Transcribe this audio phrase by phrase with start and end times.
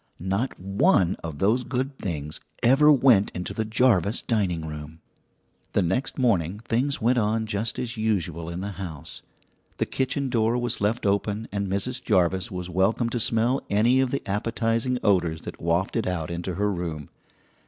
[0.17, 4.99] Not one of those good things ever went into the Jarvis dining room!
[5.73, 9.21] The next morning things went on just as usual in the house.
[9.77, 12.01] The kitchen door was left open and Mrs.
[12.01, 16.71] Jarvis was welcome to smell any of the appetizing odours that wafted out into her
[16.71, 17.09] room.